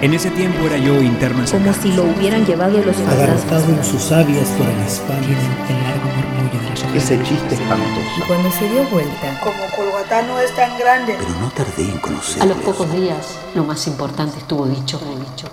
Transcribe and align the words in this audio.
En 0.00 0.12
ese 0.14 0.30
tiempo 0.30 0.66
era 0.66 0.76
yo 0.78 1.00
interno 1.00 1.44
Como 1.48 1.72
si 1.74 1.92
lo 1.92 2.02
hubieran 2.02 2.44
llevado 2.44 2.76
los 2.82 2.96
fantasmas. 2.96 3.68
en 3.68 3.84
sus 3.84 4.02
sabias 4.02 4.48
por 4.58 4.66
el 4.66 4.80
espacio. 4.80 5.36
el 5.68 5.82
largo 5.84 6.08
murmullo 6.16 6.60
de 6.60 6.70
las 6.70 6.94
Ese 7.04 7.22
chiste 7.22 7.54
espantoso. 7.54 8.00
Y 8.18 8.20
cuando 8.26 8.50
se 8.50 8.68
dio 8.68 8.82
vuelta. 8.88 9.40
Como 9.40 9.64
Colgatá 9.76 10.22
no 10.22 10.40
es 10.40 10.52
tan 10.56 10.76
grande. 10.76 11.14
Pero 11.16 11.30
no 11.40 11.48
tardé 11.50 11.84
en 11.84 11.98
conocerlo. 11.98 12.42
A 12.42 12.46
los 12.46 12.64
pocos 12.64 12.92
días, 12.92 13.38
lo 13.54 13.62
más 13.62 13.86
importante 13.86 14.38
estuvo 14.38 14.66
dicho, 14.66 14.98
dicho. 14.98 15.46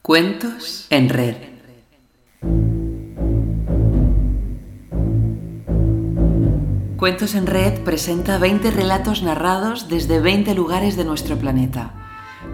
Cuentos 0.00 0.86
en 0.88 1.08
red. 1.10 1.53
Cuentos 7.04 7.34
en 7.34 7.46
Red 7.46 7.82
presenta 7.82 8.38
20 8.38 8.70
relatos 8.70 9.22
narrados 9.22 9.90
desde 9.90 10.20
20 10.20 10.54
lugares 10.54 10.96
de 10.96 11.04
nuestro 11.04 11.36
planeta. 11.36 11.92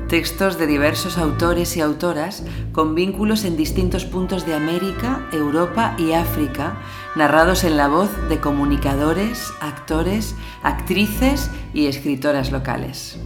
Textos 0.09 0.59
de 0.59 0.67
diversos 0.67 1.19
autores 1.19 1.77
y 1.77 1.81
autoras 1.81 2.43
con 2.73 2.97
vínculos 2.97 3.45
en 3.45 3.57
distintos 3.57 4.07
puntos 4.07 4.47
de 4.47 4.55
América, 4.55 5.29
Europa 5.33 5.95
y 5.99 6.15
África, 6.15 6.81
narrados 7.15 7.63
en 7.63 7.77
la 7.77 7.87
voz 7.87 8.11
de 8.29 8.41
comunicadores, 8.41 9.53
actores, 9.61 10.35
actrices 10.65 11.49
y 11.73 11.87
escritoras 11.87 12.51
locales. 12.51 13.21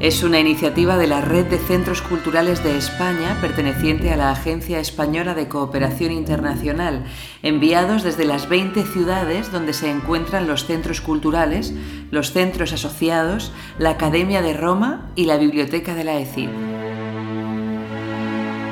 Es 0.00 0.22
una 0.22 0.40
iniciativa 0.40 0.96
de 0.96 1.06
la 1.06 1.20
Red 1.20 1.48
de 1.48 1.58
Centros 1.58 2.00
Culturales 2.00 2.64
de 2.64 2.74
España, 2.78 3.36
perteneciente 3.42 4.10
a 4.10 4.16
la 4.16 4.30
Agencia 4.30 4.80
Española 4.80 5.34
de 5.34 5.46
Cooperación 5.46 6.10
Internacional, 6.10 7.04
enviados 7.42 8.02
desde 8.02 8.24
las 8.24 8.48
20 8.48 8.82
ciudades 8.84 9.52
donde 9.52 9.74
se 9.74 9.90
encuentran 9.90 10.46
los 10.46 10.64
centros 10.64 11.02
culturales, 11.02 11.74
los 12.10 12.32
centros 12.32 12.72
asociados, 12.72 13.52
la 13.78 13.90
Academia 13.90 14.40
de 14.40 14.54
Roma 14.54 15.10
y 15.16 15.26
la 15.26 15.36
Biblioteca 15.36 15.94
de 15.94 16.04
la 16.04 16.18
ECID. 16.18 16.48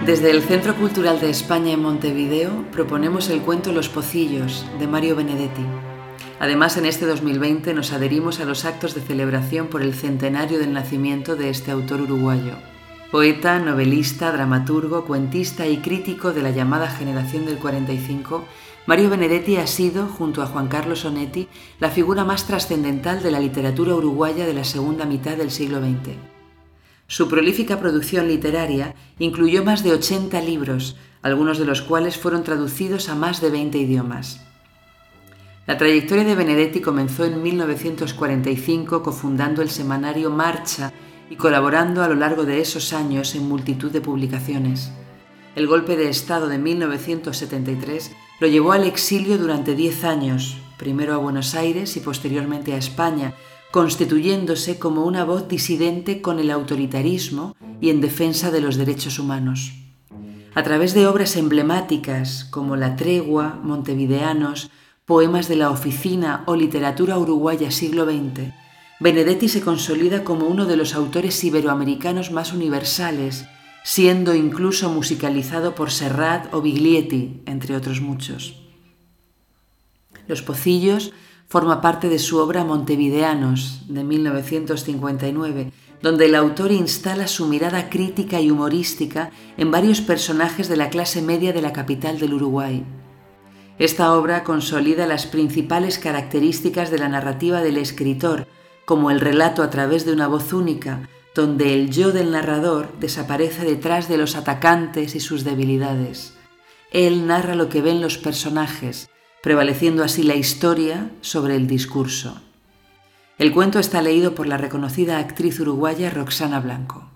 Desde 0.06 0.30
el 0.30 0.40
Centro 0.40 0.76
Cultural 0.76 1.20
de 1.20 1.28
España 1.28 1.72
en 1.72 1.82
Montevideo 1.82 2.64
proponemos 2.72 3.28
el 3.28 3.42
cuento 3.42 3.72
Los 3.72 3.90
Pocillos 3.90 4.64
de 4.78 4.86
Mario 4.86 5.14
Benedetti. 5.14 5.87
Además, 6.40 6.76
en 6.76 6.86
este 6.86 7.04
2020 7.06 7.74
nos 7.74 7.92
adherimos 7.92 8.38
a 8.40 8.44
los 8.44 8.64
actos 8.64 8.94
de 8.94 9.00
celebración 9.00 9.66
por 9.66 9.82
el 9.82 9.94
centenario 9.94 10.58
del 10.58 10.72
nacimiento 10.72 11.34
de 11.34 11.50
este 11.50 11.70
autor 11.72 12.02
uruguayo. 12.02 12.54
Poeta, 13.10 13.58
novelista, 13.58 14.30
dramaturgo, 14.30 15.04
cuentista 15.04 15.66
y 15.66 15.78
crítico 15.78 16.32
de 16.32 16.42
la 16.42 16.50
llamada 16.50 16.88
generación 16.90 17.46
del 17.46 17.58
45, 17.58 18.44
Mario 18.86 19.10
Benedetti 19.10 19.56
ha 19.56 19.66
sido, 19.66 20.06
junto 20.06 20.42
a 20.42 20.46
Juan 20.46 20.68
Carlos 20.68 21.04
Onetti, 21.04 21.48
la 21.80 21.90
figura 21.90 22.24
más 22.24 22.46
trascendental 22.46 23.22
de 23.22 23.30
la 23.30 23.40
literatura 23.40 23.94
uruguaya 23.94 24.46
de 24.46 24.54
la 24.54 24.64
segunda 24.64 25.06
mitad 25.06 25.36
del 25.36 25.50
siglo 25.50 25.80
XX. 25.80 26.16
Su 27.06 27.28
prolífica 27.28 27.80
producción 27.80 28.28
literaria 28.28 28.94
incluyó 29.18 29.64
más 29.64 29.82
de 29.82 29.92
80 29.92 30.40
libros, 30.42 30.96
algunos 31.22 31.58
de 31.58 31.64
los 31.64 31.82
cuales 31.82 32.16
fueron 32.16 32.44
traducidos 32.44 33.08
a 33.08 33.14
más 33.14 33.40
de 33.40 33.50
20 33.50 33.78
idiomas. 33.78 34.40
La 35.68 35.76
trayectoria 35.76 36.24
de 36.24 36.34
Benedetti 36.34 36.80
comenzó 36.80 37.26
en 37.26 37.42
1945 37.42 39.02
cofundando 39.02 39.60
el 39.60 39.68
semanario 39.68 40.30
Marcha 40.30 40.94
y 41.28 41.36
colaborando 41.36 42.02
a 42.02 42.08
lo 42.08 42.14
largo 42.14 42.46
de 42.46 42.62
esos 42.62 42.94
años 42.94 43.34
en 43.34 43.46
multitud 43.46 43.90
de 43.90 44.00
publicaciones. 44.00 44.90
El 45.54 45.66
golpe 45.66 45.98
de 45.98 46.08
Estado 46.08 46.48
de 46.48 46.56
1973 46.56 48.12
lo 48.40 48.46
llevó 48.46 48.72
al 48.72 48.84
exilio 48.84 49.36
durante 49.36 49.74
10 49.74 50.04
años, 50.04 50.56
primero 50.78 51.12
a 51.12 51.18
Buenos 51.18 51.54
Aires 51.54 51.98
y 51.98 52.00
posteriormente 52.00 52.72
a 52.72 52.78
España, 52.78 53.34
constituyéndose 53.70 54.78
como 54.78 55.04
una 55.04 55.24
voz 55.24 55.48
disidente 55.48 56.22
con 56.22 56.38
el 56.38 56.50
autoritarismo 56.50 57.54
y 57.78 57.90
en 57.90 58.00
defensa 58.00 58.50
de 58.50 58.62
los 58.62 58.78
derechos 58.78 59.18
humanos. 59.18 59.74
A 60.54 60.62
través 60.62 60.94
de 60.94 61.06
obras 61.06 61.36
emblemáticas 61.36 62.44
como 62.50 62.74
La 62.74 62.96
Tregua, 62.96 63.60
Montevideanos, 63.62 64.70
poemas 65.08 65.48
de 65.48 65.56
la 65.56 65.70
oficina 65.70 66.44
o 66.44 66.54
literatura 66.54 67.16
uruguaya 67.16 67.70
siglo 67.70 68.04
XX, 68.04 68.52
Benedetti 69.00 69.48
se 69.48 69.62
consolida 69.62 70.22
como 70.22 70.46
uno 70.46 70.66
de 70.66 70.76
los 70.76 70.94
autores 70.94 71.42
iberoamericanos 71.42 72.30
más 72.30 72.52
universales, 72.52 73.46
siendo 73.82 74.34
incluso 74.34 74.90
musicalizado 74.90 75.74
por 75.74 75.90
Serrat 75.90 76.52
o 76.52 76.60
Biglietti, 76.60 77.40
entre 77.46 77.74
otros 77.74 78.02
muchos. 78.02 78.60
Los 80.26 80.42
Pocillos 80.42 81.14
forma 81.48 81.80
parte 81.80 82.10
de 82.10 82.18
su 82.18 82.36
obra 82.36 82.62
Montevideanos, 82.64 83.84
de 83.88 84.04
1959, 84.04 85.72
donde 86.02 86.26
el 86.26 86.34
autor 86.34 86.70
instala 86.70 87.28
su 87.28 87.46
mirada 87.46 87.88
crítica 87.88 88.42
y 88.42 88.50
humorística 88.50 89.30
en 89.56 89.70
varios 89.70 90.02
personajes 90.02 90.68
de 90.68 90.76
la 90.76 90.90
clase 90.90 91.22
media 91.22 91.54
de 91.54 91.62
la 91.62 91.72
capital 91.72 92.18
del 92.18 92.34
Uruguay. 92.34 92.84
Esta 93.78 94.12
obra 94.14 94.42
consolida 94.42 95.06
las 95.06 95.26
principales 95.26 95.98
características 95.98 96.90
de 96.90 96.98
la 96.98 97.08
narrativa 97.08 97.62
del 97.62 97.76
escritor, 97.76 98.48
como 98.84 99.10
el 99.10 99.20
relato 99.20 99.62
a 99.62 99.70
través 99.70 100.04
de 100.04 100.12
una 100.12 100.26
voz 100.26 100.52
única, 100.52 101.08
donde 101.34 101.74
el 101.74 101.90
yo 101.90 102.10
del 102.10 102.32
narrador 102.32 102.92
desaparece 102.98 103.64
detrás 103.64 104.08
de 104.08 104.18
los 104.18 104.34
atacantes 104.34 105.14
y 105.14 105.20
sus 105.20 105.44
debilidades. 105.44 106.34
Él 106.90 107.28
narra 107.28 107.54
lo 107.54 107.68
que 107.68 107.80
ven 107.80 108.00
los 108.00 108.18
personajes, 108.18 109.10
prevaleciendo 109.42 110.02
así 110.02 110.24
la 110.24 110.34
historia 110.34 111.12
sobre 111.20 111.54
el 111.54 111.68
discurso. 111.68 112.40
El 113.38 113.52
cuento 113.52 113.78
está 113.78 114.02
leído 114.02 114.34
por 114.34 114.48
la 114.48 114.56
reconocida 114.56 115.18
actriz 115.18 115.60
uruguaya 115.60 116.10
Roxana 116.10 116.58
Blanco. 116.58 117.08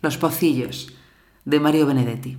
Los 0.00 0.16
Pocillos, 0.16 0.94
de 1.44 1.60
Mario 1.60 1.84
Benedetti. 1.86 2.38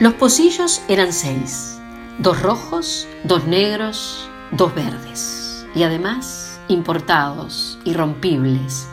Los 0.00 0.14
pocillos 0.14 0.82
eran 0.88 1.12
seis, 1.12 1.78
dos 2.18 2.42
rojos, 2.42 3.06
dos 3.22 3.44
negros, 3.44 4.28
dos 4.50 4.74
verdes, 4.74 5.64
y 5.72 5.84
además 5.84 6.60
importados, 6.66 7.78
irrompibles, 7.84 8.88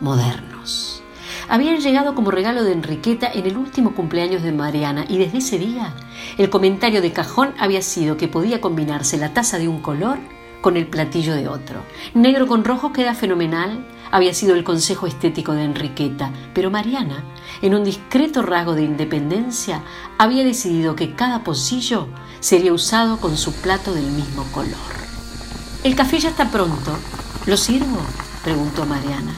modernos. 0.00 1.02
Habían 1.50 1.80
llegado 1.80 2.14
como 2.14 2.30
regalo 2.30 2.64
de 2.64 2.72
Enriqueta 2.72 3.30
en 3.30 3.44
el 3.44 3.58
último 3.58 3.94
cumpleaños 3.94 4.42
de 4.42 4.52
Mariana 4.52 5.04
y 5.06 5.18
desde 5.18 5.38
ese 5.38 5.58
día 5.58 5.92
el 6.38 6.48
comentario 6.48 7.02
de 7.02 7.12
cajón 7.12 7.52
había 7.58 7.82
sido 7.82 8.16
que 8.16 8.26
podía 8.26 8.62
combinarse 8.62 9.18
la 9.18 9.34
taza 9.34 9.58
de 9.58 9.68
un 9.68 9.82
color 9.82 10.16
con 10.62 10.78
el 10.78 10.86
platillo 10.86 11.34
de 11.34 11.48
otro. 11.48 11.82
Negro 12.14 12.46
con 12.46 12.64
rojo 12.64 12.94
queda 12.94 13.14
fenomenal, 13.14 13.84
había 14.10 14.34
sido 14.34 14.54
el 14.54 14.64
consejo 14.64 15.06
estético 15.06 15.52
de 15.52 15.64
Enriqueta, 15.64 16.32
pero 16.54 16.70
Mariana, 16.70 17.24
en 17.62 17.74
un 17.74 17.84
discreto 17.84 18.42
rasgo 18.42 18.74
de 18.74 18.82
independencia, 18.82 19.82
había 20.18 20.44
decidido 20.44 20.96
que 20.96 21.14
cada 21.14 21.44
pocillo 21.44 22.08
sería 22.40 22.72
usado 22.72 23.18
con 23.18 23.36
su 23.36 23.52
plato 23.52 23.94
del 23.94 24.06
mismo 24.06 24.44
color. 24.52 24.74
El 25.84 25.94
café 25.94 26.18
ya 26.18 26.30
está 26.30 26.50
pronto. 26.50 26.96
¿Lo 27.46 27.56
sirvo? 27.56 27.98
preguntó 28.42 28.86
Mariana. 28.86 29.36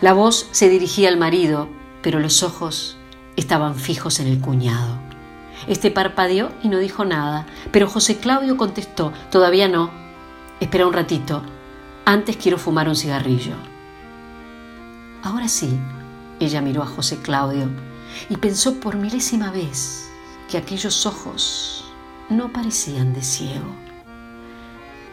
La 0.00 0.12
voz 0.12 0.48
se 0.52 0.68
dirigía 0.68 1.08
al 1.08 1.16
marido, 1.16 1.68
pero 2.02 2.20
los 2.20 2.42
ojos 2.42 2.96
estaban 3.36 3.74
fijos 3.74 4.20
en 4.20 4.28
el 4.28 4.40
cuñado. 4.40 4.98
Este 5.66 5.90
parpadeó 5.90 6.50
y 6.62 6.68
no 6.68 6.78
dijo 6.78 7.04
nada, 7.04 7.46
pero 7.72 7.88
José 7.88 8.18
Claudio 8.18 8.56
contestó, 8.56 9.12
todavía 9.30 9.68
no. 9.68 9.90
Espera 10.60 10.86
un 10.86 10.92
ratito, 10.92 11.42
antes 12.04 12.36
quiero 12.36 12.58
fumar 12.58 12.88
un 12.88 12.96
cigarrillo. 12.96 13.54
Ahora 15.22 15.48
sí, 15.48 15.78
ella 16.40 16.60
miró 16.60 16.82
a 16.82 16.86
José 16.86 17.18
Claudio 17.18 17.68
y 18.28 18.36
pensó 18.36 18.80
por 18.80 18.96
milésima 18.96 19.50
vez 19.50 20.08
que 20.48 20.58
aquellos 20.58 21.06
ojos 21.06 21.84
no 22.28 22.52
parecían 22.52 23.12
de 23.12 23.22
ciego. 23.22 23.66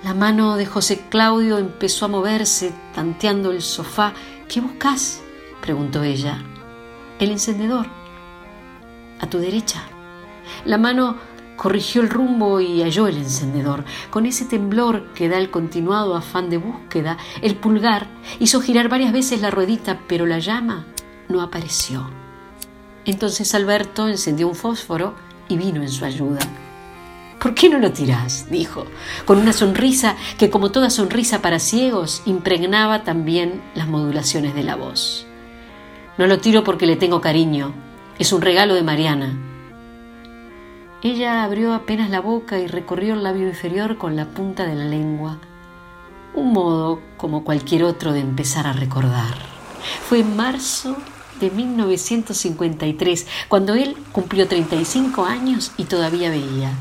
La 0.03 0.13
mano 0.13 0.56
de 0.56 0.68
José 0.68 1.06
Claudio 1.09 1.57
empezó 1.57 2.06
a 2.06 2.09
moverse, 2.09 2.74
tanteando 2.94 3.51
el 3.51 3.62
sofá. 3.62 4.13
¿Qué 4.47 4.62
buscas? 4.62 5.21
preguntó 5.62 6.03
ella. 6.03 6.44
El 7.18 7.31
encendedor. 7.31 7.88
A 9.19 9.27
tu 9.27 9.39
derecha. 9.39 9.81
La 10.63 10.77
mano 10.77 11.18
corrigió 11.55 12.01
el 12.01 12.09
rumbo 12.09 12.59
y 12.59 12.81
halló 12.81 13.07
el 13.07 13.17
encendedor. 13.17 13.85
Con 14.09 14.25
ese 14.25 14.45
temblor 14.45 15.13
que 15.13 15.29
da 15.29 15.37
el 15.37 15.51
continuado 15.51 16.15
afán 16.15 16.49
de 16.49 16.57
búsqueda, 16.57 17.17
el 17.41 17.55
pulgar 17.55 18.07
hizo 18.39 18.61
girar 18.61 18.89
varias 18.89 19.13
veces 19.13 19.41
la 19.41 19.51
ruedita, 19.51 19.99
pero 20.07 20.25
la 20.25 20.39
llama 20.39 20.85
no 21.29 21.41
apareció. 21.41 22.09
Entonces 23.05 23.53
Alberto 23.53 24.07
encendió 24.07 24.47
un 24.47 24.55
fósforo 24.55 25.15
y 25.47 25.57
vino 25.57 25.81
en 25.81 25.89
su 25.89 26.05
ayuda. 26.05 26.39
¿Por 27.39 27.53
qué 27.53 27.69
no 27.69 27.77
lo 27.77 27.91
tirás? 27.91 28.49
dijo, 28.49 28.85
con 29.25 29.37
una 29.37 29.53
sonrisa 29.53 30.15
que, 30.39 30.49
como 30.49 30.71
toda 30.71 30.89
sonrisa 30.89 31.41
para 31.41 31.59
ciegos, 31.59 32.23
impregnaba 32.25 33.03
también 33.03 33.61
las 33.75 33.87
modulaciones 33.87 34.55
de 34.55 34.63
la 34.63 34.75
voz. 34.75 35.27
No 36.17 36.27
lo 36.27 36.39
tiro 36.39 36.63
porque 36.63 36.87
le 36.87 36.95
tengo 36.95 37.21
cariño. 37.21 37.73
Es 38.17 38.31
un 38.31 38.41
regalo 38.41 38.73
de 38.73 38.83
Mariana. 38.83 39.54
Ella 41.05 41.43
abrió 41.43 41.75
apenas 41.75 42.09
la 42.09 42.19
boca 42.19 42.57
y 42.57 42.65
recorrió 42.65 43.13
el 43.13 43.21
labio 43.21 43.47
inferior 43.47 43.99
con 43.99 44.15
la 44.15 44.25
punta 44.25 44.65
de 44.65 44.73
la 44.73 44.85
lengua. 44.85 45.37
Un 46.33 46.51
modo 46.51 46.99
como 47.15 47.43
cualquier 47.43 47.83
otro 47.83 48.11
de 48.11 48.21
empezar 48.21 48.65
a 48.65 48.73
recordar. 48.73 49.35
Fue 50.09 50.21
en 50.21 50.35
marzo 50.35 50.97
de 51.39 51.51
1953, 51.51 53.27
cuando 53.47 53.75
él 53.75 53.95
cumplió 54.11 54.47
35 54.47 55.25
años 55.25 55.73
y 55.77 55.83
todavía 55.83 56.31
veía. 56.31 56.73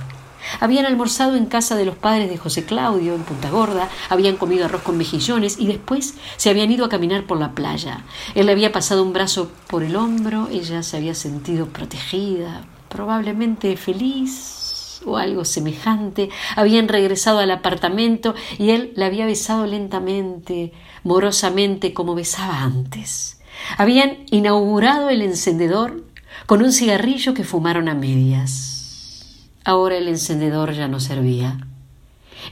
Habían 0.58 0.86
almorzado 0.86 1.36
en 1.36 1.44
casa 1.44 1.76
de 1.76 1.84
los 1.84 1.96
padres 1.96 2.30
de 2.30 2.38
José 2.38 2.64
Claudio, 2.64 3.14
en 3.14 3.24
Punta 3.24 3.50
Gorda, 3.50 3.90
habían 4.08 4.36
comido 4.36 4.64
arroz 4.64 4.80
con 4.80 4.96
mejillones 4.96 5.58
y 5.58 5.66
después 5.66 6.14
se 6.38 6.48
habían 6.48 6.70
ido 6.70 6.86
a 6.86 6.88
caminar 6.88 7.26
por 7.26 7.38
la 7.38 7.52
playa. 7.52 8.06
Él 8.34 8.46
le 8.46 8.52
había 8.52 8.72
pasado 8.72 9.02
un 9.02 9.12
brazo 9.12 9.50
por 9.66 9.82
el 9.82 9.96
hombro, 9.96 10.48
ella 10.50 10.82
se 10.82 10.96
había 10.96 11.14
sentido 11.14 11.66
protegida, 11.66 12.64
probablemente 12.94 13.76
feliz 13.76 15.00
o 15.04 15.16
algo 15.16 15.44
semejante. 15.44 16.30
Habían 16.54 16.86
regresado 16.86 17.40
al 17.40 17.50
apartamento 17.50 18.36
y 18.56 18.70
él 18.70 18.92
la 18.94 19.06
había 19.06 19.26
besado 19.26 19.66
lentamente, 19.66 20.72
morosamente, 21.02 21.92
como 21.92 22.14
besaba 22.14 22.62
antes. 22.62 23.40
Habían 23.78 24.18
inaugurado 24.30 25.10
el 25.10 25.22
encendedor 25.22 26.04
con 26.46 26.62
un 26.62 26.72
cigarrillo 26.72 27.34
que 27.34 27.42
fumaron 27.42 27.88
a 27.88 27.94
medias. 27.94 29.48
Ahora 29.64 29.96
el 29.96 30.06
encendedor 30.06 30.72
ya 30.72 30.86
no 30.86 31.00
servía. 31.00 31.66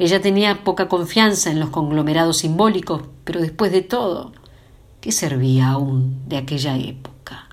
Ella 0.01 0.21
tenía 0.21 0.65
poca 0.65 0.89
confianza 0.89 1.53
en 1.53 1.61
los 1.61 1.71
conglomerados 1.71 2.39
simbólicos, 2.39 3.03
pero 3.23 3.41
después 3.41 3.71
de 3.71 3.83
todo, 3.83 4.33
¿qué 5.01 5.13
servía 5.13 5.69
aún 5.69 6.29
de 6.29 6.39
aquella 6.39 6.77
época? 6.77 7.52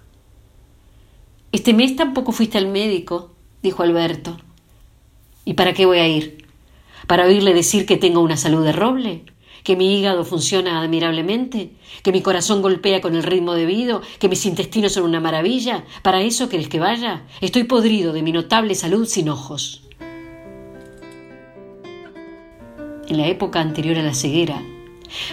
Este 1.52 1.74
mes 1.74 1.96
tampoco 1.96 2.32
fuiste 2.32 2.58
al 2.60 2.68
médico, 2.68 3.32
dijo 3.64 3.82
Alberto. 3.82 4.38
¿Y 5.46 5.54
para 5.54 5.74
qué 5.74 5.88
voy 5.88 5.98
a 5.98 6.08
ir? 6.08 6.46
¿Para 7.08 7.26
oírle 7.26 7.56
decir 7.56 7.88
que 7.88 7.98
tengo 7.98 8.22
una 8.22 8.38
salud 8.38 8.64
de 8.64 8.72
roble? 8.72 9.24
que 9.64 9.76
mi 9.76 10.00
hígado 10.00 10.24
funciona 10.24 10.82
admirablemente, 10.82 11.72
que 12.02 12.12
mi 12.12 12.22
corazón 12.22 12.62
golpea 12.62 13.02
con 13.02 13.14
el 13.14 13.24
ritmo 13.24 13.54
debido, 13.54 14.02
que 14.18 14.30
mis 14.30 14.46
intestinos 14.46 14.94
son 14.94 15.04
una 15.04 15.20
maravilla. 15.20 15.84
¿Para 16.02 16.22
eso 16.22 16.50
querés 16.50 16.70
que 16.70 16.80
vaya? 16.80 17.24
Estoy 17.42 17.66
podrido 17.66 18.14
de 18.14 18.22
mi 18.22 18.32
notable 18.32 18.74
salud 18.74 19.06
sin 19.06 19.30
ojos. 19.30 19.84
En 23.08 23.18
la 23.18 23.28
época 23.28 23.60
anterior 23.60 23.98
a 23.98 24.04
la 24.04 24.14
ceguera, 24.14 24.64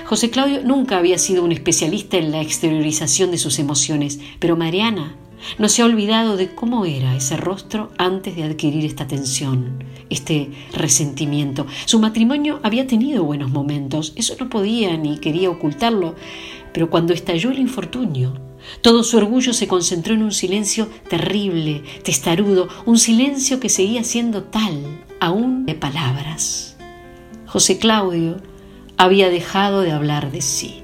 José 0.07 0.31
Claudio 0.31 0.63
nunca 0.65 0.99
había 0.99 1.19
sido 1.19 1.45
un 1.45 1.53
especialista 1.53 2.17
en 2.17 2.33
la 2.33 2.41
exteriorización 2.41 3.31
de 3.31 3.39
sus 3.39 3.59
emociones, 3.59 4.19
pero 4.39 4.57
Mariana 4.57 5.15
no 5.59 5.69
se 5.69 5.83
ha 5.83 5.87
olvidado 5.87 6.37
de 6.37 6.55
cómo 6.55 6.85
era 6.85 7.17
ese 7.17 7.37
rostro 7.37 7.91
antes 7.99 8.37
de 8.37 8.45
adquirir 8.45 8.85
esta 8.85 9.07
tensión, 9.07 9.85
este 10.11 10.51
resentimiento. 10.73 11.67
Su 11.85 11.99
matrimonio 11.99 12.61
había 12.63 12.87
tenido 12.87 13.25
buenos 13.25 13.51
momentos, 13.51 14.13
eso 14.17 14.35
no 14.39 14.49
podía 14.49 14.97
ni 14.97 15.19
quería 15.19 15.51
ocultarlo, 15.51 16.15
pero 16.73 16.91
cuando 16.91 17.13
estalló 17.13 17.51
el 17.51 17.59
infortunio, 17.59 18.35
todo 18.81 19.05
su 19.05 19.17
orgullo 19.17 19.53
se 19.53 19.69
concentró 19.69 20.15
en 20.15 20.23
un 20.23 20.33
silencio 20.33 20.89
terrible, 21.09 21.83
testarudo, 22.03 22.69
un 22.85 22.99
silencio 22.99 23.61
que 23.61 23.69
seguía 23.69 24.05
siendo 24.05 24.43
tal, 24.45 25.05
aún 25.21 25.67
de 25.67 25.75
palabras. 25.75 26.77
José 27.47 27.79
Claudio 27.79 28.37
había 28.97 29.29
dejado 29.29 29.83
de 29.83 29.93
hablar 29.93 30.33
de 30.33 30.43
sí. 30.43 30.83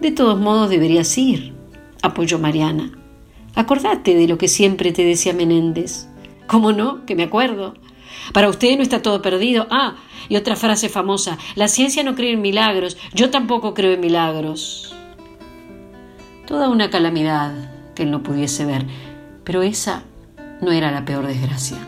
De 0.00 0.10
todos 0.10 0.38
modos 0.38 0.70
deberías 0.70 1.16
ir, 1.18 1.52
apoyó 2.02 2.38
Mariana. 2.38 2.99
Acordate 3.54 4.14
de 4.14 4.28
lo 4.28 4.38
que 4.38 4.48
siempre 4.48 4.92
te 4.92 5.04
decía 5.04 5.32
Menéndez. 5.32 6.06
¿Cómo 6.46 6.72
no? 6.72 7.04
Que 7.06 7.14
me 7.14 7.24
acuerdo. 7.24 7.74
Para 8.32 8.48
usted 8.48 8.76
no 8.76 8.82
está 8.82 9.02
todo 9.02 9.22
perdido. 9.22 9.66
Ah, 9.70 9.96
y 10.28 10.36
otra 10.36 10.56
frase 10.56 10.88
famosa. 10.88 11.38
La 11.54 11.68
ciencia 11.68 12.02
no 12.02 12.14
cree 12.14 12.32
en 12.32 12.40
milagros. 12.40 12.96
Yo 13.14 13.30
tampoco 13.30 13.74
creo 13.74 13.92
en 13.92 14.00
milagros. 14.00 14.94
Toda 16.46 16.68
una 16.68 16.90
calamidad 16.90 17.52
que 17.94 18.04
él 18.04 18.10
no 18.10 18.22
pudiese 18.22 18.64
ver. 18.64 18.86
Pero 19.44 19.62
esa 19.62 20.04
no 20.60 20.72
era 20.72 20.90
la 20.90 21.04
peor 21.04 21.26
desgracia. 21.26 21.78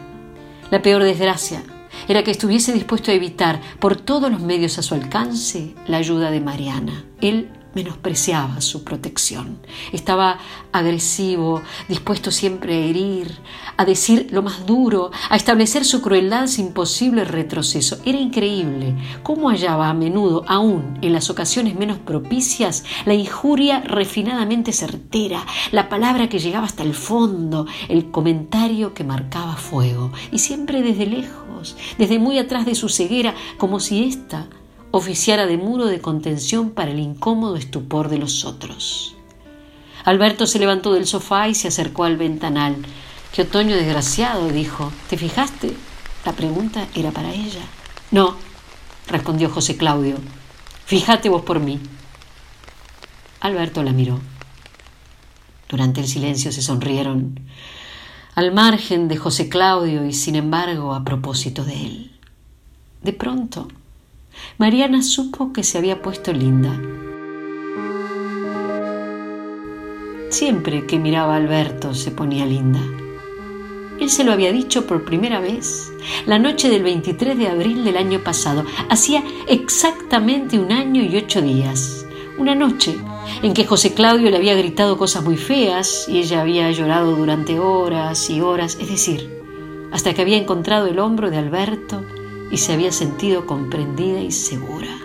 La 0.71 0.83
peor 0.83 1.03
desgracia 1.03 1.63
era 2.09 2.25
que 2.25 2.31
estuviese 2.31 2.73
dispuesto 2.73 3.11
a 3.11 3.15
evitar 3.15 3.61
por 3.79 3.97
todos 3.97 4.31
los 4.31 4.41
medios 4.41 4.79
a 4.79 4.83
su 4.83 4.95
alcance 4.95 5.75
la 5.87 5.99
ayuda 5.99 6.31
de 6.31 6.41
Mariana. 6.41 7.05
Él 7.21 7.51
menospreciaba 7.75 8.61
su 8.61 8.85
protección. 8.85 9.59
Estaba 9.93 10.39
agresivo, 10.73 11.63
dispuesto 11.89 12.31
siempre 12.31 12.75
a 12.75 12.87
herir, 12.87 13.39
a 13.77 13.85
decir 13.85 14.29
lo 14.31 14.43
más 14.43 14.67
duro, 14.67 15.11
a 15.31 15.37
establecer 15.37 15.85
su 15.85 16.03
crueldad 16.03 16.47
sin 16.47 16.73
posible 16.73 17.25
retroceso. 17.25 17.99
Era 18.05 18.19
increíble 18.19 18.97
cómo 19.23 19.49
hallaba 19.51 19.89
a 19.89 19.95
menudo, 19.95 20.45
aún 20.47 20.99
en 21.03 21.13
las 21.13 21.31
ocasiones 21.31 21.75
menos 21.75 21.99
propicias, 21.99 22.85
la 23.05 23.15
injuria 23.15 23.81
refinadamente 23.81 24.73
certera, 24.73 25.45
la 25.71 25.89
palabra 25.89 26.29
que 26.29 26.39
llegaba 26.39 26.67
hasta 26.67 26.83
el 26.83 26.95
fondo, 26.95 27.67
el 27.89 28.11
comentario 28.11 28.95
que 28.95 29.05
marcaba 29.05 29.57
fuego, 29.57 30.13
y 30.31 30.39
siempre 30.39 30.83
desde 30.83 31.07
lejos, 31.07 31.77
desde 31.99 32.19
muy 32.19 32.39
atrás 32.39 32.67
de 32.67 32.75
su 32.75 32.89
ceguera, 32.89 33.35
como 33.59 33.81
si 33.81 34.05
ésta 34.05 34.49
oficiara 34.93 35.47
de 35.47 35.57
muro 35.57 35.87
de 35.87 36.01
contención 36.01 36.71
para 36.71 36.91
el 36.91 37.01
incómodo 37.01 37.57
estupor 37.57 38.09
de 38.09 38.19
los 38.19 38.45
otros. 38.45 39.17
Alberto 40.05 40.47
se 40.47 40.59
levantó 40.59 40.93
del 40.93 41.07
sofá 41.07 41.49
y 41.49 41.55
se 41.55 41.69
acercó 41.69 42.05
al 42.05 42.17
ventanal. 42.17 42.77
Qué 43.33 43.43
otoño 43.43 43.75
desgraciado, 43.75 44.49
dijo. 44.49 44.93
¿Te 45.09 45.17
fijaste? 45.17 45.75
La 46.27 46.33
pregunta 46.33 46.87
era 46.95 47.11
para 47.11 47.33
ella. 47.33 47.63
No, 48.11 48.37
respondió 49.09 49.49
José 49.49 49.77
Claudio. 49.77 50.17
Fíjate 50.85 51.31
vos 51.31 51.43
por 51.43 51.59
mí. 51.59 51.81
Alberto 53.41 53.83
la 53.83 53.93
miró. 53.93 54.21
Durante 55.69 56.01
el 56.01 56.07
silencio 56.07 56.53
se 56.53 56.61
sonrieron, 56.61 57.41
al 58.35 58.53
margen 58.53 59.09
de 59.09 59.17
José 59.17 59.49
Claudio 59.49 60.05
y 60.05 60.13
sin 60.13 60.37
embargo 60.37 60.95
a 60.95 61.03
propósito 61.03 61.65
de 61.65 61.87
él. 61.87 62.21
De 63.03 63.15
pronto, 63.15 63.69
Mariana 64.59 65.03
supo 65.03 65.53
que 65.53 65.65
se 65.65 65.79
había 65.79 66.03
puesto 66.03 66.33
linda. 66.33 66.79
Siempre 70.31 70.87
que 70.87 70.99
miraba 70.99 71.35
a 71.35 71.37
Alberto 71.37 71.95
se 71.95 72.11
ponía 72.11 72.47
linda. 72.47 72.81
Él 74.01 74.11
se 74.11 74.25
lo 74.25 74.33
había 74.33 74.51
dicho 74.51 74.87
por 74.87 75.05
primera 75.05 75.41
vez 75.41 75.93
la 76.27 76.39
noche 76.39 76.69
del 76.69 76.83
23 76.83 77.39
de 77.39 77.49
abril 77.49 77.85
del 77.85 77.97
año 77.97 78.21
pasado. 78.21 78.65
Hacía 78.89 79.23
exactamente 79.47 80.59
un 80.59 80.73
año 80.73 81.03
y 81.03 81.17
ocho 81.17 81.43
días. 81.43 82.07
Una 82.39 82.55
noche 82.55 82.97
en 83.43 83.55
que 83.55 83.67
José 83.67 83.95
Claudio 83.95 84.31
le 84.31 84.37
había 84.37 84.55
gritado 84.55 84.97
cosas 84.97 85.23
muy 85.23 85.37
feas 85.37 86.09
y 86.09 86.19
ella 86.19 86.41
había 86.41 86.71
llorado 86.71 87.15
durante 87.15 87.59
horas 87.59 88.31
y 88.31 88.41
horas, 88.41 88.79
es 88.81 88.89
decir, 88.89 89.29
hasta 89.93 90.15
que 90.15 90.23
había 90.23 90.39
encontrado 90.39 90.87
el 90.87 90.99
hombro 90.99 91.31
de 91.31 91.37
Alberto 91.37 92.05
y 92.53 92.59
se 92.59 92.73
había 92.73 92.93
sentido 92.93 93.47
comprendida 93.47 94.21
y 94.21 94.31
segura. 94.31 94.99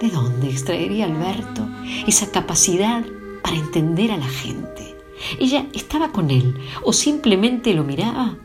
¿De 0.00 0.10
dónde 0.10 0.50
extraería 0.50 1.06
Alberto 1.06 1.66
esa 2.06 2.30
capacidad 2.30 3.04
para 3.42 3.56
entender 3.56 4.12
a 4.12 4.18
la 4.18 4.28
gente? 4.28 4.96
Ella 5.38 5.66
estaba 5.72 6.12
con 6.12 6.30
él 6.30 6.56
o 6.82 6.92
simplemente 6.92 7.74
lo 7.74 7.84
miraba 7.84 8.36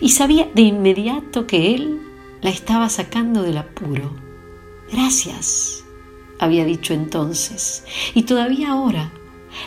y 0.00 0.10
sabía 0.10 0.48
de 0.54 0.62
inmediato 0.62 1.46
que 1.46 1.74
él 1.74 2.00
la 2.40 2.50
estaba 2.50 2.88
sacando 2.88 3.42
del 3.42 3.56
apuro. 3.56 4.12
Gracias, 4.90 5.84
había 6.38 6.64
dicho 6.64 6.94
entonces, 6.94 7.84
y 8.14 8.22
todavía 8.22 8.70
ahora 8.70 9.10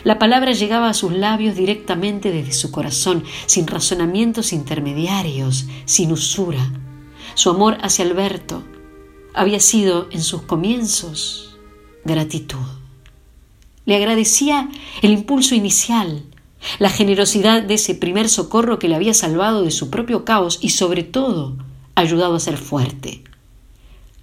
la 0.04 0.18
palabra 0.18 0.52
llegaba 0.52 0.88
a 0.88 0.94
sus 0.94 1.12
labios 1.12 1.56
directamente 1.56 2.30
desde 2.30 2.52
su 2.52 2.70
corazón, 2.70 3.24
sin 3.46 3.66
razonamientos 3.66 4.52
intermediarios, 4.52 5.66
sin 5.84 6.12
usura, 6.12 6.70
su 7.34 7.50
amor 7.50 7.78
hacia 7.82 8.04
Alberto 8.04 8.62
había 9.34 9.60
sido 9.60 10.08
en 10.10 10.22
sus 10.22 10.42
comienzos 10.42 11.56
gratitud. 12.04 12.58
Le 13.84 13.96
agradecía 13.96 14.68
el 15.02 15.12
impulso 15.12 15.54
inicial, 15.54 16.24
la 16.78 16.90
generosidad 16.90 17.62
de 17.62 17.74
ese 17.74 17.94
primer 17.94 18.28
socorro 18.28 18.78
que 18.78 18.88
le 18.88 18.94
había 18.94 19.14
salvado 19.14 19.62
de 19.62 19.70
su 19.70 19.90
propio 19.90 20.24
caos 20.24 20.58
y 20.60 20.70
sobre 20.70 21.02
todo 21.02 21.56
ayudado 21.94 22.34
a 22.34 22.40
ser 22.40 22.56
fuerte. 22.56 23.22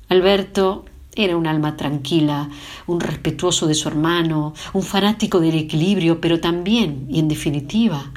Alberto 0.09 0.85
era 1.15 1.37
un 1.37 1.47
alma 1.47 1.77
tranquila, 1.77 2.49
un 2.87 2.99
respetuoso 2.99 3.67
de 3.67 3.75
su 3.75 3.87
hermano, 3.87 4.53
un 4.73 4.83
fanático 4.83 5.39
del 5.39 5.55
equilibrio, 5.55 6.19
pero 6.19 6.39
también, 6.39 7.07
y 7.09 7.19
en 7.19 7.27
definitiva, 7.27 8.11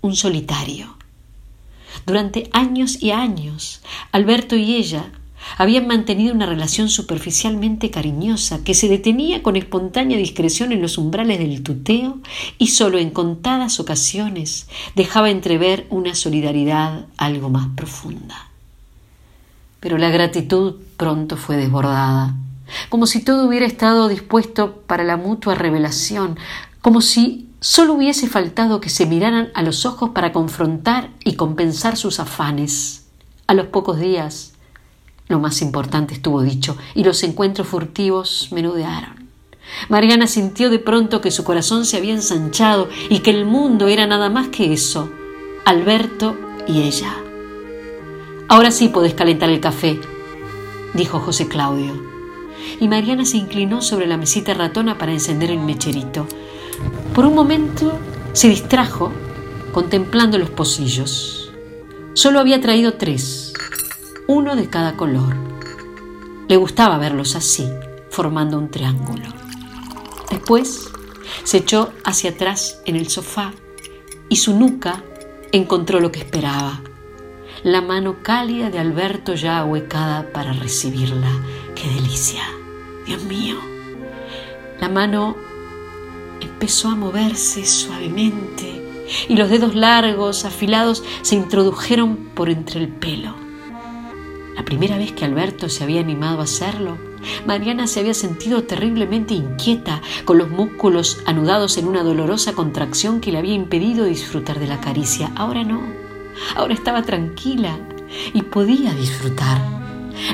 un 0.00 0.16
solitario. 0.16 0.96
Durante 2.08 2.48
años 2.54 3.02
y 3.02 3.10
años, 3.10 3.82
Alberto 4.12 4.56
y 4.56 4.76
ella 4.76 5.12
habían 5.58 5.86
mantenido 5.86 6.34
una 6.34 6.46
relación 6.46 6.88
superficialmente 6.88 7.90
cariñosa 7.90 8.64
que 8.64 8.72
se 8.72 8.88
detenía 8.88 9.42
con 9.42 9.56
espontánea 9.56 10.16
discreción 10.16 10.72
en 10.72 10.80
los 10.80 10.96
umbrales 10.96 11.38
del 11.38 11.62
tuteo 11.62 12.18
y 12.56 12.68
solo 12.68 12.96
en 12.96 13.10
contadas 13.10 13.78
ocasiones 13.78 14.68
dejaba 14.96 15.28
entrever 15.28 15.86
una 15.90 16.14
solidaridad 16.14 17.04
algo 17.18 17.50
más 17.50 17.68
profunda. 17.76 18.48
Pero 19.78 19.98
la 19.98 20.08
gratitud 20.08 20.76
pronto 20.96 21.36
fue 21.36 21.58
desbordada, 21.58 22.34
como 22.88 23.06
si 23.06 23.22
todo 23.22 23.46
hubiera 23.46 23.66
estado 23.66 24.08
dispuesto 24.08 24.82
para 24.86 25.04
la 25.04 25.18
mutua 25.18 25.56
revelación, 25.56 26.38
como 26.80 27.02
si 27.02 27.47
solo 27.60 27.94
hubiese 27.94 28.28
faltado 28.28 28.80
que 28.80 28.88
se 28.88 29.06
miraran 29.06 29.50
a 29.54 29.62
los 29.62 29.86
ojos 29.86 30.10
para 30.10 30.32
confrontar 30.32 31.10
y 31.24 31.34
compensar 31.34 31.96
sus 31.96 32.20
afanes. 32.20 33.06
A 33.46 33.54
los 33.54 33.66
pocos 33.68 33.98
días, 33.98 34.52
lo 35.28 35.38
más 35.38 35.62
importante 35.62 36.14
estuvo 36.14 36.42
dicho, 36.42 36.76
y 36.94 37.04
los 37.04 37.22
encuentros 37.22 37.68
furtivos 37.68 38.48
menudearon. 38.52 39.28
Mariana 39.88 40.26
sintió 40.26 40.70
de 40.70 40.78
pronto 40.78 41.20
que 41.20 41.30
su 41.30 41.44
corazón 41.44 41.84
se 41.84 41.96
había 41.96 42.14
ensanchado 42.14 42.88
y 43.10 43.20
que 43.20 43.30
el 43.30 43.44
mundo 43.44 43.88
era 43.88 44.06
nada 44.06 44.30
más 44.30 44.48
que 44.48 44.72
eso, 44.72 45.10
Alberto 45.64 46.36
y 46.66 46.82
ella. 46.82 47.14
Ahora 48.48 48.70
sí 48.70 48.88
podés 48.88 49.14
calentar 49.14 49.50
el 49.50 49.60
café, 49.60 50.00
dijo 50.94 51.20
José 51.20 51.48
Claudio. 51.48 51.92
Y 52.80 52.88
Mariana 52.88 53.24
se 53.24 53.36
inclinó 53.36 53.82
sobre 53.82 54.06
la 54.06 54.16
mesita 54.16 54.54
ratona 54.54 54.96
para 54.96 55.12
encender 55.12 55.50
el 55.50 55.58
mecherito. 55.58 56.26
Por 57.14 57.26
un 57.26 57.34
momento 57.34 57.98
se 58.32 58.48
distrajo 58.48 59.12
contemplando 59.72 60.38
los 60.38 60.50
pocillos. 60.50 61.52
Solo 62.14 62.40
había 62.40 62.60
traído 62.60 62.94
tres, 62.94 63.52
uno 64.26 64.56
de 64.56 64.68
cada 64.68 64.96
color. 64.96 65.34
Le 66.48 66.56
gustaba 66.56 66.98
verlos 66.98 67.36
así, 67.36 67.68
formando 68.10 68.58
un 68.58 68.70
triángulo. 68.70 69.26
Después 70.30 70.90
se 71.44 71.58
echó 71.58 71.92
hacia 72.04 72.30
atrás 72.30 72.80
en 72.84 72.96
el 72.96 73.08
sofá 73.08 73.52
y 74.28 74.36
su 74.36 74.58
nuca 74.58 75.02
encontró 75.52 76.00
lo 76.00 76.12
que 76.12 76.20
esperaba. 76.20 76.80
La 77.62 77.80
mano 77.80 78.16
cálida 78.22 78.70
de 78.70 78.78
Alberto 78.78 79.34
ya 79.34 79.58
ahuecada 79.58 80.30
para 80.32 80.52
recibirla. 80.52 81.30
¡Qué 81.74 81.88
delicia! 81.88 82.42
Dios 83.06 83.22
mío. 83.24 83.56
La 84.80 84.88
mano 84.88 85.36
empezó 86.58 86.88
a 86.88 86.96
moverse 86.96 87.64
suavemente 87.64 88.82
y 89.28 89.36
los 89.36 89.48
dedos 89.48 89.76
largos, 89.76 90.44
afilados, 90.44 91.04
se 91.22 91.36
introdujeron 91.36 92.16
por 92.34 92.50
entre 92.50 92.80
el 92.80 92.88
pelo. 92.88 93.32
La 94.56 94.64
primera 94.64 94.98
vez 94.98 95.12
que 95.12 95.24
Alberto 95.24 95.68
se 95.68 95.84
había 95.84 96.00
animado 96.00 96.40
a 96.40 96.42
hacerlo, 96.42 96.98
Mariana 97.46 97.86
se 97.86 98.00
había 98.00 98.12
sentido 98.12 98.64
terriblemente 98.64 99.34
inquieta, 99.34 100.02
con 100.24 100.38
los 100.38 100.50
músculos 100.50 101.18
anudados 101.26 101.78
en 101.78 101.86
una 101.86 102.02
dolorosa 102.02 102.54
contracción 102.54 103.20
que 103.20 103.30
le 103.30 103.38
había 103.38 103.54
impedido 103.54 104.04
disfrutar 104.04 104.58
de 104.58 104.66
la 104.66 104.80
caricia. 104.80 105.30
Ahora 105.36 105.62
no, 105.62 105.80
ahora 106.56 106.74
estaba 106.74 107.02
tranquila 107.02 107.78
y 108.34 108.42
podía 108.42 108.92
disfrutar. 108.94 109.60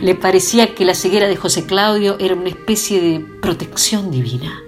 Le 0.00 0.14
parecía 0.14 0.74
que 0.74 0.86
la 0.86 0.94
ceguera 0.94 1.28
de 1.28 1.36
José 1.36 1.66
Claudio 1.66 2.16
era 2.18 2.34
una 2.34 2.48
especie 2.48 3.02
de 3.02 3.20
protección 3.20 4.10
divina. 4.10 4.62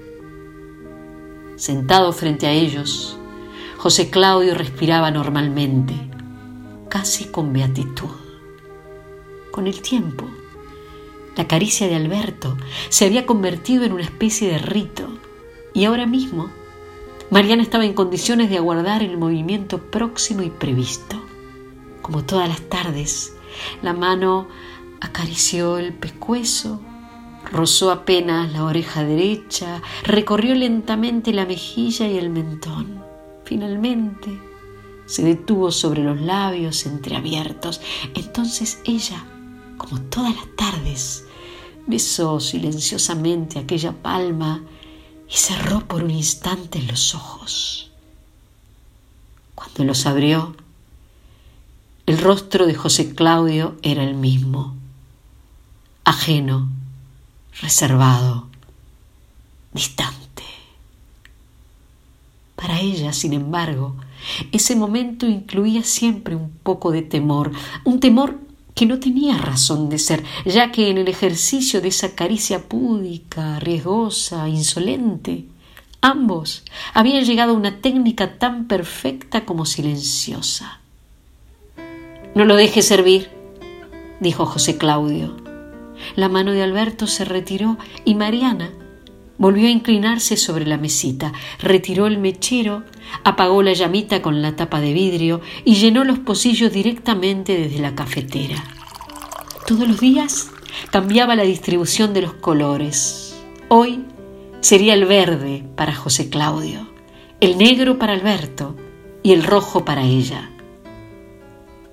Sentado 1.57 2.13
frente 2.13 2.47
a 2.47 2.53
ellos, 2.53 3.17
José 3.79 4.11
Claudio 4.11 4.55
respiraba 4.55 5.11
normalmente, 5.11 5.95
casi 6.91 7.25
con 7.25 7.55
beatitud. 7.55 8.11
Con 9.51 9.67
el 9.67 9.81
tiempo, 9.81 10.27
la 11.35 11.49
caricia 11.49 11.89
de 11.89 11.95
Alberto 11.95 12.59
se 12.91 13.07
había 13.07 13.25
convertido 13.25 13.85
en 13.85 13.93
una 13.93 14.03
especie 14.03 14.51
de 14.51 14.59
rito 14.59 15.09
y 15.73 15.87
ahora 15.87 16.05
mismo 16.05 16.51
Mariana 17.31 17.63
estaba 17.63 17.87
en 17.87 17.95
condiciones 17.95 18.51
de 18.51 18.59
aguardar 18.59 19.03
el 19.03 19.17
movimiento 19.17 19.79
próximo 19.91 20.43
y 20.43 20.51
previsto. 20.51 21.17
Como 22.03 22.23
todas 22.23 22.51
las 22.51 22.61
tardes, 22.69 23.35
la 23.81 23.95
mano 23.95 24.47
acarició 25.01 25.79
el 25.79 25.95
pescuezo, 25.95 26.83
rozó 27.51 27.91
apenas 27.91 28.53
la 28.53 28.65
oreja 28.65 29.05
derecha, 29.05 29.83
recorrió 30.03 30.55
lentamente 30.55 31.33
la 31.33 31.47
mejilla 31.47 32.07
y 32.09 32.19
el 32.19 32.31
mentón. 32.31 33.05
Finalmente 33.45 34.39
se 35.07 35.23
detuvo 35.23 35.71
sobre 35.71 36.03
los 36.03 36.21
labios 36.21 36.87
entreabiertos. 36.87 37.81
Entonces 38.15 38.81
ella 38.85 39.25
como 39.77 40.01
todas 40.03 40.35
las 40.35 40.47
tardes, 40.57 41.25
besó 41.87 42.41
silenciosamente 42.41 43.59
aquella 43.59 43.93
palma 43.93 44.63
y 45.29 45.37
cerró 45.37 45.87
por 45.87 46.05
un 46.05 46.11
instante 46.11 46.83
los 46.83 47.15
ojos. 47.15 47.91
Cuando 49.55 49.85
los 49.85 50.07
abrió, 50.07 50.57
el 52.07 52.19
rostro 52.19 52.67
de 52.67 52.75
José 52.75 53.15
Claudio 53.15 53.77
era 53.83 54.05
el 54.05 54.15
mismo, 54.15 54.75
ajeno, 56.05 56.69
reservado, 57.61 58.49
distante. 59.73 60.17
Para 62.55 62.81
ella, 62.81 63.13
sin 63.13 63.33
embargo, 63.33 63.97
ese 64.53 64.75
momento 64.77 65.27
incluía 65.27 65.83
siempre 65.83 66.35
un 66.35 66.51
poco 66.51 66.91
de 66.91 67.03
temor, 67.03 67.53
un 67.85 68.01
temor 68.01 68.39
que 68.75 68.87
no 68.87 68.99
tenía 68.99 69.39
razón 69.39 69.89
de 69.89 69.99
ser, 69.99 70.23
ya 70.45 70.71
que 70.71 70.91
en 70.91 70.99
el 70.99 71.09
ejercicio 71.09 71.81
de 71.81 71.89
esa 71.89 72.15
caricia 72.15 72.69
púdica, 72.69 73.59
riesgosa, 73.59 74.49
insolente, 74.49 75.47
ambos 76.03 76.63
habían 76.93 77.25
llegado 77.25 77.53
a 77.53 77.57
una 77.57 77.81
técnica 77.81 78.39
tan 78.39 78.67
perfecta 78.67 79.47
como 79.47 79.65
silenciosa. 79.65 80.81
No 82.35 82.45
lo 82.45 82.55
deje 82.55 82.83
servir, 82.83 83.31
dijo 84.21 84.45
José 84.45 84.77
Claudio. 84.77 85.46
La 86.15 86.29
mano 86.29 86.53
de 86.53 86.63
Alberto 86.63 87.07
se 87.07 87.25
retiró 87.25 87.79
y 88.05 88.15
Mariana 88.15 88.71
Volvió 89.39 89.67
a 89.69 89.71
inclinarse 89.71 90.37
sobre 90.37 90.65
la 90.65 90.79
mesita, 90.79 91.33
retiró 91.61 92.07
el 92.07 92.17
mechero, 92.17 92.85
apagó 93.23 93.63
la 93.63 93.75
llamita 93.75 94.23
con 94.23 94.41
la 94.41 94.57
tapa 94.57 94.81
de 94.81 94.95
vidrio 94.95 95.43
y 95.65 95.75
llenó 95.75 96.05
los 96.05 96.19
pocillos 96.19 96.73
directamente 96.73 97.59
desde 97.59 97.81
la 97.81 97.95
cafetera. 97.95 98.65
Todos 99.67 99.87
los 99.87 100.01
días 100.01 100.51
cambiaba 100.91 101.37
la 101.37 101.43
distribución 101.43 102.15
de 102.15 102.23
los 102.23 102.33
colores. 102.33 103.37
Hoy 103.69 104.05
sería 104.61 104.95
el 104.95 105.05
verde 105.05 105.65
para 105.77 105.95
José 105.95 106.31
Claudio, 106.31 106.89
el 107.41 107.59
negro 107.59 107.99
para 107.99 108.15
Alberto 108.15 108.75
y 109.23 109.33
el 109.33 109.43
rojo 109.43 109.85
para 109.85 110.03
ella. 110.03 110.51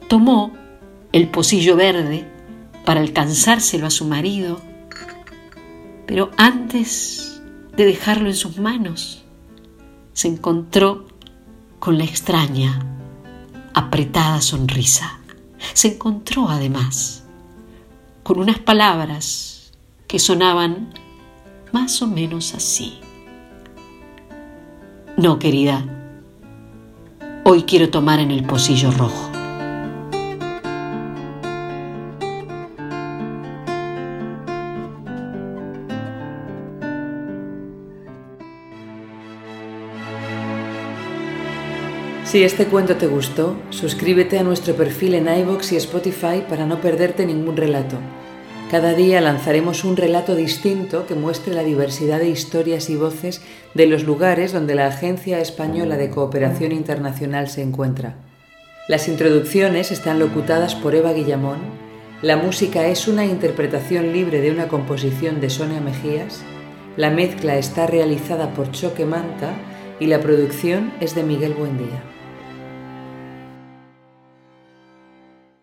Tomó 0.07 0.53
el 1.11 1.27
pocillo 1.27 1.75
verde 1.75 2.25
para 2.85 3.01
alcanzárselo 3.01 3.87
a 3.87 3.91
su 3.91 4.05
marido, 4.05 4.61
pero 6.05 6.31
antes 6.37 7.41
de 7.75 7.85
dejarlo 7.85 8.27
en 8.27 8.35
sus 8.35 8.57
manos, 8.57 9.23
se 10.13 10.27
encontró 10.27 11.05
con 11.79 11.97
la 11.97 12.03
extraña, 12.03 12.79
apretada 13.73 14.41
sonrisa. 14.41 15.19
Se 15.73 15.95
encontró 15.95 16.49
además 16.49 17.23
con 18.21 18.39
unas 18.39 18.59
palabras 18.59 19.71
que 20.07 20.19
sonaban 20.19 20.93
más 21.71 22.01
o 22.01 22.07
menos 22.07 22.53
así. 22.53 22.99
No, 25.17 25.39
querida, 25.39 25.83
hoy 27.43 27.63
quiero 27.63 27.89
tomar 27.89 28.19
en 28.19 28.31
el 28.31 28.45
pocillo 28.45 28.91
rojo. 28.91 29.32
Si 42.33 42.43
este 42.43 42.65
cuento 42.65 42.95
te 42.95 43.05
gustó, 43.05 43.55
suscríbete 43.69 44.39
a 44.39 44.43
nuestro 44.43 44.73
perfil 44.73 45.13
en 45.13 45.27
iVoox 45.27 45.73
y 45.73 45.75
Spotify 45.75 46.43
para 46.49 46.65
no 46.65 46.81
perderte 46.81 47.27
ningún 47.27 47.55
relato. 47.55 47.97
Cada 48.71 48.95
día 48.95 49.21
lanzaremos 49.21 49.83
un 49.83 49.95
relato 49.95 50.33
distinto 50.33 51.05
que 51.05 51.13
muestre 51.13 51.53
la 51.53 51.61
diversidad 51.61 52.17
de 52.17 52.29
historias 52.29 52.89
y 52.89 52.95
voces 52.95 53.43
de 53.75 53.85
los 53.85 54.05
lugares 54.05 54.51
donde 54.51 54.73
la 54.73 54.87
Agencia 54.87 55.39
Española 55.41 55.95
de 55.95 56.09
Cooperación 56.09 56.71
Internacional 56.71 57.49
se 57.49 57.61
encuentra. 57.61 58.15
Las 58.87 59.07
introducciones 59.07 59.91
están 59.91 60.17
locutadas 60.17 60.73
por 60.73 60.95
Eva 60.95 61.13
Guillamón, 61.13 61.59
la 62.23 62.35
música 62.35 62.87
es 62.87 63.07
una 63.07 63.25
interpretación 63.25 64.11
libre 64.11 64.41
de 64.41 64.49
una 64.49 64.69
composición 64.69 65.39
de 65.39 65.51
Sonia 65.51 65.81
Mejías, 65.81 66.41
la 66.97 67.11
mezcla 67.11 67.59
está 67.59 67.85
realizada 67.85 68.55
por 68.55 68.71
Choque 68.71 69.05
Manta 69.05 69.53
y 69.99 70.07
la 70.07 70.19
producción 70.19 70.93
es 70.99 71.13
de 71.13 71.21
Miguel 71.21 71.53
Buendía. 71.53 72.12